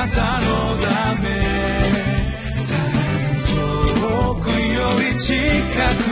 [0.00, 0.46] なたの
[0.78, 1.28] ため。
[4.00, 5.34] 遠くより近
[6.04, 6.09] く。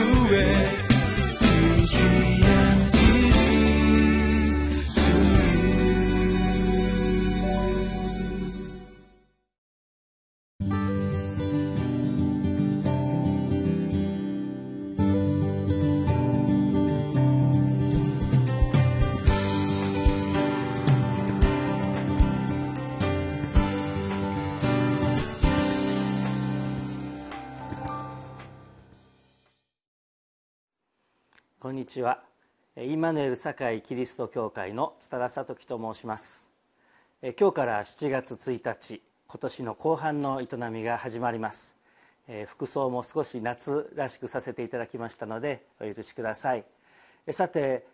[31.69, 32.23] こんにちは。
[32.81, 36.49] インマヌエル堺キリスト教会の津田聡樹と申します。
[37.39, 41.77] 今日から7月1日今年の後半の営みが始まります。
[42.47, 46.65] 服装も少し夏らしくさせていただきましたのでお許しください。
[47.29, 47.85] さて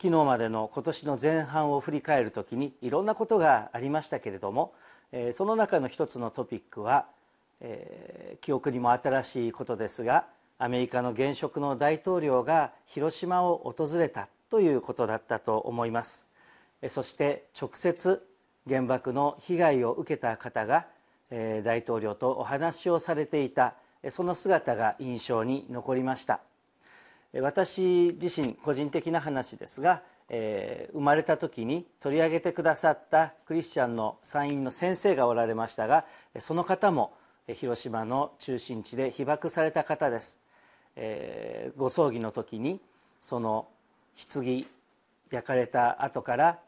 [0.00, 4.72] 昨日までの今年の前半を振り返るときにいろんなことがありましたけれども
[5.34, 7.04] その中の一つのトピックは
[8.40, 10.24] 記憶にも新しいことですが
[10.62, 16.26] アメリカの現職の大統領が広島を訪れたということだったと思います。
[16.86, 18.22] そして直接
[18.68, 20.86] 原爆の被害を受けた方が
[21.30, 23.72] 大統領とお話をされていた
[24.10, 26.40] その姿が印象に残りました。
[27.32, 36.04] 私自身個人的な話ですが生まれた時に取り上げてくださったクリスチャンの参院の先生がおられましたが
[36.38, 37.14] その方も
[37.54, 40.39] 広島の中心地で被爆された方です。
[40.96, 42.80] えー、ご葬儀の時に
[43.22, 43.68] その
[44.16, 44.66] 棺
[45.30, 46.58] 焼かれた後から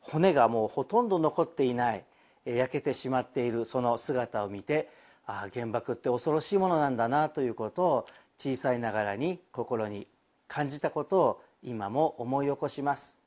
[0.00, 2.04] 骨がもうほとんど残っていない
[2.44, 4.88] 焼けてしまっているその姿を見て
[5.26, 8.06] ああ原爆って恐ろしいものなんだなということを
[8.36, 10.06] 小さいながらに心に
[10.48, 13.18] 感じたことを今も思い起こします。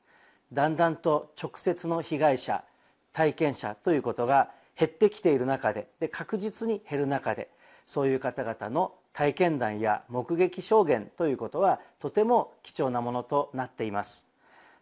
[0.52, 2.64] だんだんと直接の被害者
[3.12, 7.48] 体験者ということが減ってきている中でで確実に減る中で
[7.86, 14.26] そういう方々の体験談や目撃証言ということはとても貴重なものとなっています。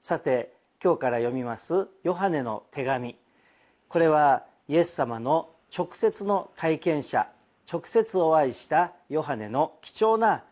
[0.02, 3.16] さて今日から読みますヨハネの手紙。
[3.88, 7.28] これはイエス様の直接の体験者
[7.70, 10.42] 直接お会いしたヨハネの貴重な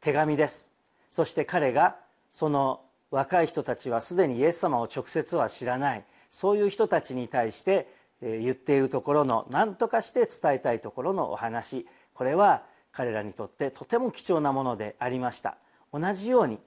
[0.00, 0.72] 手紙です。
[1.10, 1.96] そして彼が
[2.32, 2.80] その
[3.10, 6.04] 若い人たちはすでにイエス様を直接は知らない。
[6.30, 7.88] そういう人たちに対して
[8.20, 11.86] 言っているところの何とかして伝えたいところのお話。
[12.14, 12.62] これは
[12.92, 15.56] 彼らにとってとても貴重なものでありました。
[15.92, 16.58] 同じように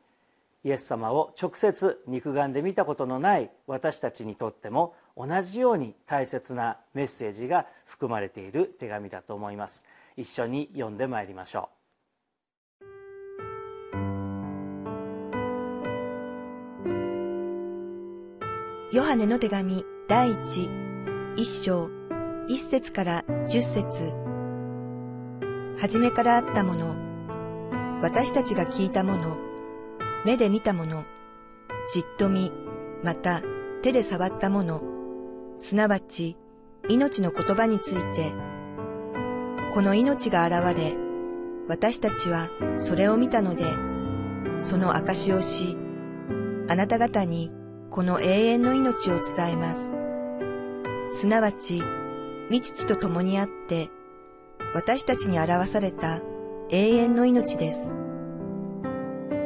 [0.64, 9.86] イエス様を直接肉眼で見たことのない私たちにとっても同じように大切なメッセージが含まれている手紙だと思います。
[10.16, 11.70] 一緒に読んでまいりましょ
[18.92, 18.96] う。
[18.96, 20.70] ヨハネの手紙第一
[21.38, 21.90] 一章
[22.50, 24.21] 一節から十節。
[25.78, 26.96] 初めからあったもの、
[28.02, 29.38] 私たちが聞いたもの、
[30.26, 31.06] 目で見たもの、
[31.94, 32.52] じっと見、
[33.04, 33.42] また
[33.82, 34.82] 手で触ったもの、
[35.60, 36.38] すなわち
[36.90, 38.32] 命の言葉について、
[39.74, 40.96] この命が現れ、
[41.68, 42.50] 私たちは
[42.80, 43.64] それを見たので、
[44.58, 45.78] その証をし、
[46.68, 47.52] あなた方に
[47.90, 49.92] この永遠の命を伝えます。
[51.20, 51.84] すなわち、
[52.50, 53.90] 未父と共にあって、
[54.74, 56.22] 私たちに表された
[56.70, 57.94] 永遠の命です。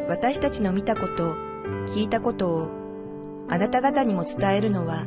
[0.08, 1.36] 私たちの見たこと、
[1.88, 2.70] 聞いたことを
[3.50, 5.06] あなた方にも伝えるのは、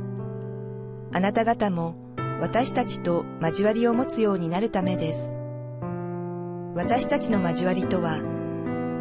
[1.12, 1.94] あなた方も
[2.40, 5.36] 私たちと交わりを持つようになるためです。
[6.74, 8.18] 私たちの交わりとは、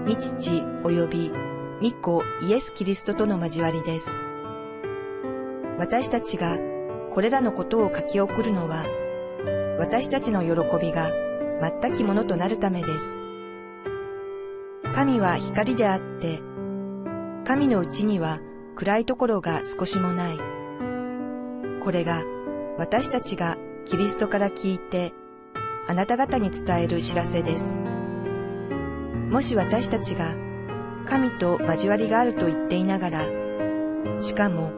[0.06, 1.32] 未父及び
[1.82, 4.08] 御子イエス・キリストとの交わりです。
[5.80, 6.58] 私たちが
[7.12, 8.86] これらのことを書き送るのは、
[9.80, 11.12] 私たちの喜びが
[11.82, 13.20] 全きものとなるためです。
[14.94, 16.40] 神は光であって、
[17.46, 18.40] 神のうちには
[18.76, 20.38] 暗いところが少しもない。
[21.84, 22.24] これが
[22.78, 25.14] 私たちがキリストから聞いて、
[25.88, 27.78] あなた方に伝える知らせです。
[29.30, 30.36] もし私たちが
[31.06, 33.26] 神と交わりがあると言っていながら、
[34.22, 34.72] しかも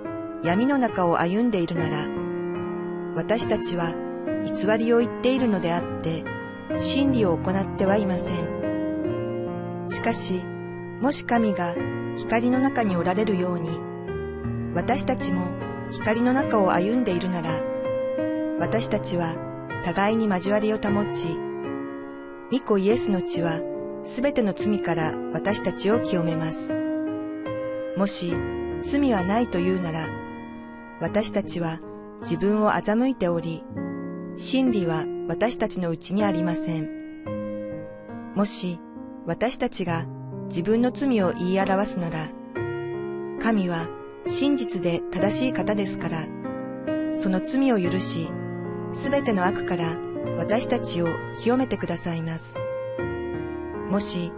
[0.44, 2.06] 闇の中を歩んでいるなら、
[3.16, 3.94] 私たちは
[4.46, 6.24] 偽りを言っているのであって、
[6.80, 9.88] 真理を行ってはいません。
[9.90, 10.44] しかし、
[11.02, 11.76] もし神が
[12.18, 13.70] 光の中におられるように、
[14.76, 15.48] 私たちも
[15.92, 17.50] 光の中を歩んでいるなら、
[18.60, 19.36] 私たちは
[19.84, 21.38] 互いに交わりを保ち、
[22.52, 23.62] 御子イエスの血は
[24.04, 26.72] すべての罪から私たちを清めます。
[27.98, 28.36] もし
[28.84, 30.08] 罪はないというなら、
[31.02, 31.80] 私たちは
[32.22, 33.64] 自分を欺いており、
[34.42, 36.88] 真理は私たちのうちにありません。
[38.36, 38.80] もし
[39.26, 40.06] 私たちが
[40.46, 42.30] 自分の罪を言い表すなら、
[43.44, 43.90] 神は
[44.28, 46.20] 真実で正しい方ですから、
[47.20, 48.30] その罪を許し、
[48.94, 49.98] すべての悪から
[50.38, 51.10] 私たちを
[51.42, 52.56] 清めてくださいます。
[53.90, 54.32] もし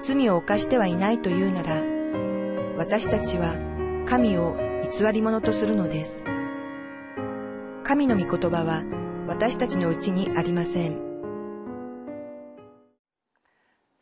[0.00, 1.82] 罪を犯してはいないというなら、
[2.78, 3.56] 私たちは
[4.06, 4.56] 神を
[4.96, 6.22] 偽り者とするのです。
[7.82, 8.84] 神の御言葉は
[9.30, 10.98] 私たちのうちにありません。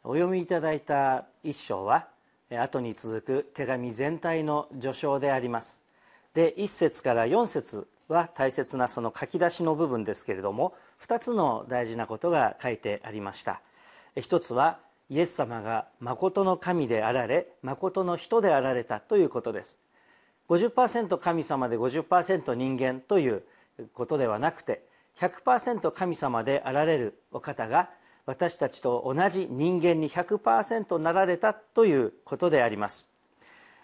[0.03, 2.09] お読みいただいた一章は
[2.51, 5.83] 後に続く手紙全体の序章であります。
[6.33, 10.73] で1節から4節は大切なその書き出しの部分ですけれども
[11.03, 13.61] 2つの大事なことが書いてありました。
[14.17, 14.79] 一つは
[15.11, 19.79] イエス様が誠の神であられ誠の人であられたということです。
[20.49, 23.43] 50%神様で50%人間という
[23.93, 24.89] ことではなくて
[25.21, 27.91] 100%神様であられるお方が
[28.27, 33.09] 私たちと同じ人間に100%なられたということであります。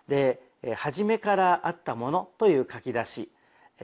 [0.06, 0.40] で
[0.76, 3.30] 初めからあったものという書き出し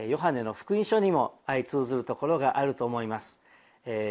[0.08, 3.40] ヨハネの福音書にも相通ずるところがあると思います。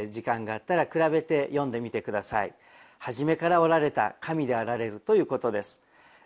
[0.10, 2.54] 時間があったら比べて読んでみてください。
[2.98, 5.82] 初めからおられた神であられるということです。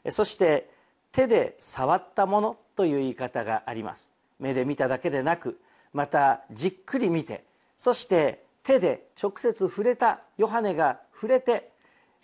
[0.10, 0.70] そして
[1.12, 4.12] 手で触ったものという言い方があります。
[4.40, 5.60] 目で見ただけでなく
[5.94, 7.44] またじっくり見て
[7.78, 11.70] そして手で直接触れたヨハネが触れて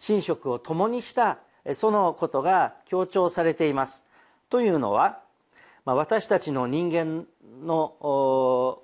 [0.08, 1.40] 寝食を共にした
[1.74, 4.06] そのことが強調されています。
[4.50, 5.20] というのは、
[5.86, 7.26] まあ、私たちの人間
[7.64, 8.80] の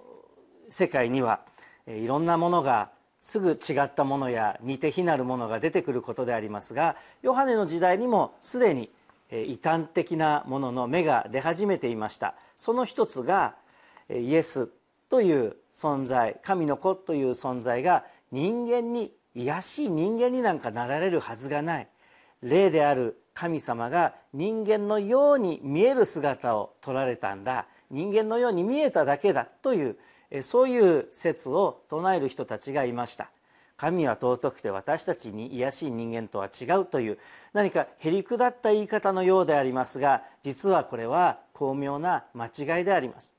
[0.69, 1.39] 世界には
[1.87, 2.91] いろんなものが
[3.21, 8.91] すぐ違ったものや似て非なるものが出てくることでありますがヨハネの時代にもすでに
[9.31, 12.35] 異端的なものの芽が出始めていました。
[12.57, 13.55] その一つが
[14.09, 14.69] イエス
[15.09, 21.87] という存在神の子という存在が人間に卑しい人間になんかなられるはずがない。
[22.41, 27.67] 霊である神様が人間のように見える姿を取られたんだ。
[27.91, 29.97] 人間のように見えただけだという
[30.41, 33.29] そういう説を唱える人たちがいました。
[33.77, 37.17] 神は尊くて私たちに卑しい人間とは違うという
[37.51, 43.34] 何かへりくだった言い方のようでありますが実はこれは巧妙な間違いであります。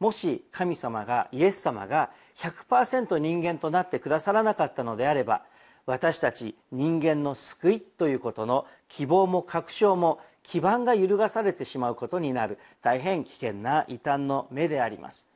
[0.00, 5.42] もし神様がイエス様が100%人間となってくださらなかったのであれば
[5.86, 15.26] 私たち人間の救いということの希望も確証も基盤が揺るがされてしまうことになる大変危険な異端の目であります。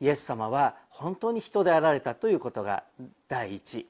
[0.00, 2.84] イエス様は本当に人であられたということが
[3.28, 3.86] 第一。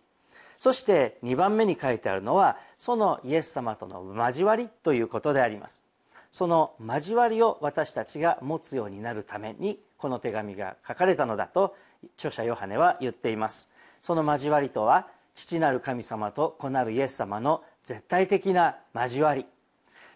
[0.59, 5.83] そして2番目に書いてあるのはそのイエス様との交わりということであります。
[6.31, 11.75] その交わりを私たちが持つようになるためにこの手紙が書かれたのだと
[12.19, 13.71] 著者ヨハネは言っています。
[14.03, 19.47] その交わりとは父なる神様と子なるイエス様の絶対的な交わり。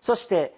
[0.02, 0.52] そして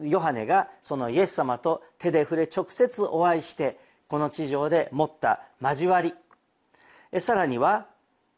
[0.00, 6.14] ヨハネがそのイエス様と手で触れ直接お会いしてこの地上で持った交わり。
[7.18, 7.86] さらには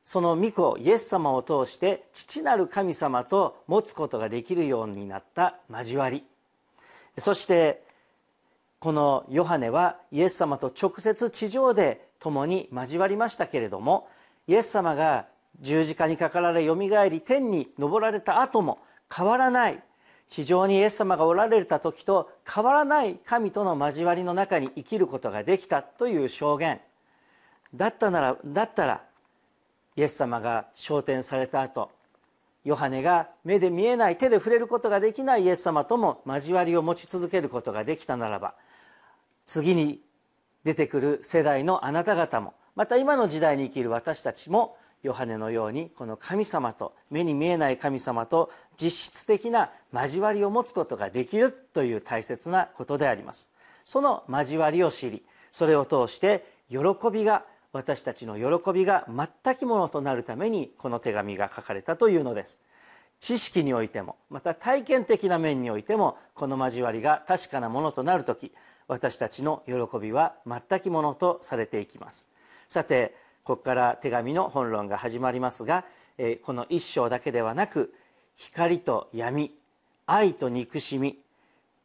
[0.07, 6.25] その御子イエス様を通して父なる神様と持つことができるようになった交わり。
[7.19, 7.90] そして
[8.81, 14.09] このヨハネはイエス様と直接地上で共に交わりましたけれども
[14.49, 15.27] イエス様が
[15.61, 18.79] 十字架にかかられよみがえり天に昇られた後も
[19.15, 19.83] 変わらない。
[20.29, 26.81] 地上にイエス様がおられた時と変わらない神との交わりの中に生きることができたという証言。
[27.75, 29.03] だったならだったら
[29.97, 31.91] イエス様が昇天された後
[32.65, 38.55] ヨハネが目で見えない手で触れることができないイエス様とも交わりを持ち続けることができたならば
[39.51, 40.01] 次に
[40.63, 53.51] 出てくる世代のあなた方もまた今の時代に生きる私たちもヨハネのようにこの神様と目に見えない神様と実質的な交わりを持つことができるという大切なことであります。
[53.85, 56.79] その交わりを知りそれを通して喜
[57.13, 62.61] びが私たちの喜びが全きものとなるためにこの手紙が書かれたというのです。
[63.19, 68.53] 知識においてもまた体験的な面においてもこの交わりが確かなものとなる時
[68.91, 72.27] 私たちの喜びは全きものとされていきます。
[72.67, 75.85] さてここから手紙の本論が始まりますが
[76.43, 77.95] この一章だけではなく
[78.37, 79.53] 光と闇
[80.07, 81.19] 愛と憎しみ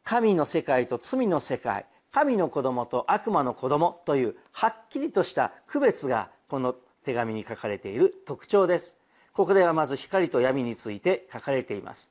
[0.02, 8.96] 神の世界と罪の世界神の子供と悪魔の子供というはっきりとした区別がこの手紙に書かれている特徴です。
[9.32, 12.10] ここではまず光と闇について書かれています。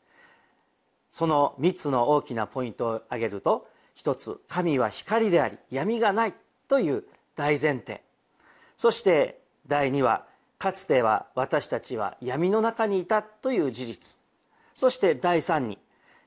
[1.11, 6.33] その3つの大きなポイントを挙げると一つ神は光であり闇がない
[6.67, 7.03] という
[7.35, 8.01] 大前提。
[8.75, 10.25] そして第2は
[10.57, 14.19] かつては私たちは闇の中にいたという事実。
[14.75, 15.79] そして第3に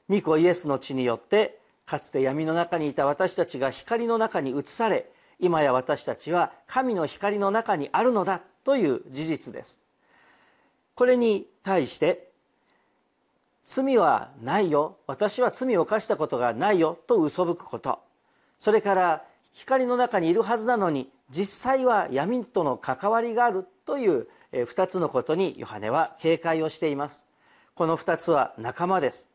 [0.09, 9.79] 御子イエスの血によってかつて闇の中にいた私たちが光の中に移され今や私たちは神の光の中にあるのだという事実です。
[10.95, 12.28] これに対して
[13.71, 14.97] 罪はないよ。
[15.07, 16.99] 私は罪を犯したことがないよ。
[17.07, 17.99] と嘘吹くこと。
[18.57, 23.67] それから光の中にいるはずなのに実際は闇との関わりがある。
[23.85, 27.27] という2つのことにヨハネは警戒をしています。
[27.75, 29.29] この2つは仲間です。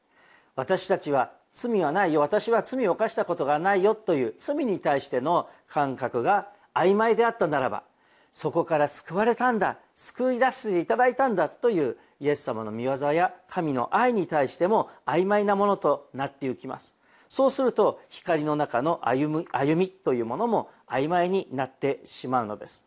[0.55, 2.21] 私たちは罪はないよ。
[2.21, 3.93] 私は罪を犯したことがないよ。
[3.93, 7.83] という罪に対しての感覚が曖昧であったならば
[8.31, 9.77] そこから救われたんだ。
[9.95, 11.49] 救い出していただいたんだ。
[11.49, 16.95] というイエス様の御業や神の愛に対しても曖昧なものとなっていきます。
[17.29, 22.85] そうすると光の中の歩み歩みというものも曖昧になってしまうのです。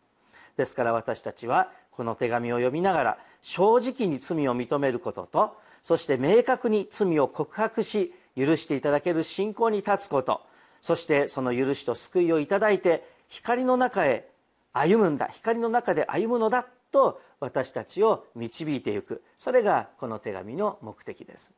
[0.55, 10.41] ですから私たちはこの手紙を読みながら正直に罪を認めることとそして明確に罪を告白し許していただける信仰に立つこと
[10.81, 14.27] そしてその許しと救いをいただいて光の中へ
[14.73, 15.27] 歩むんだ。
[15.27, 19.23] 光の中で歩むのだと私たちを導いていく。
[19.37, 21.53] それがこの手紙の目的です。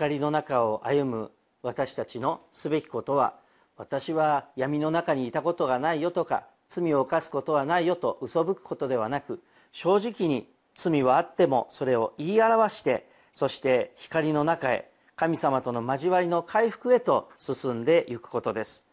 [0.00, 1.30] 光の中を歩む
[1.62, 3.34] 私たちのすべきことは
[3.76, 18.86] 私は闇の中にいたことがないよとか罪を犯すことはないよと嘘吹くことではなく正直に罪はあってもそれを言い表してそして光の中へ神様との交わりの回復へと進んでいくことです。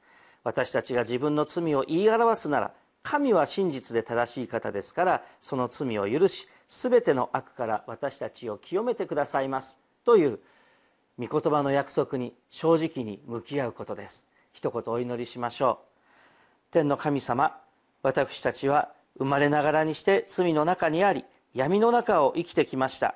[0.43, 2.71] 私たちが自分の罪を言い表すなら
[3.03, 9.79] 神は真実で正しい方ですからその罪を許し全ての悪から私たちを清めてくださいます。
[10.03, 10.39] という
[11.19, 14.27] 御言葉の約束に正直に向き合うことです。
[14.53, 16.71] 一言お祈りしましょう。
[16.71, 17.57] 天の神様
[18.03, 23.15] 私たちは生まれながらにして罪の中にあり闇の中を生きてきました。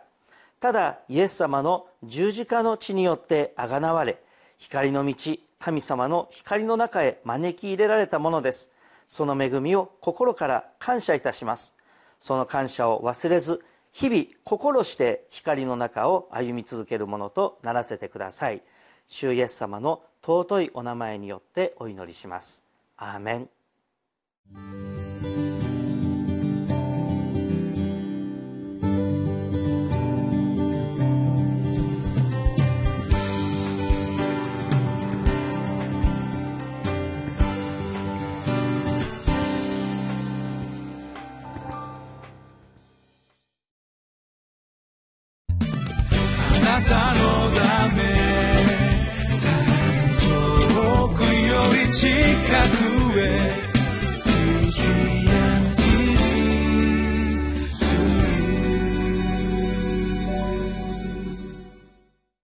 [0.60, 4.20] ただイエス様の十字架の血によってあがなわれ
[4.58, 8.72] 光の道神様の光の中へ招き入れられたものです。
[9.06, 11.76] その恵みを心から感謝いたします。
[12.20, 18.62] その感謝を忘れず日々心して光の中を歩み続けるものとならせてください。
[19.08, 22.64] 主イエス様の尊いお名前によってお祈りします。
[22.98, 25.31] アーメン。
[52.52, 52.91] 遠くより近くへ